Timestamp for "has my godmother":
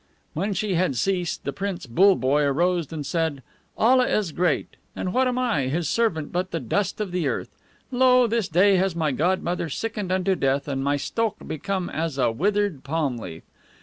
8.77-9.69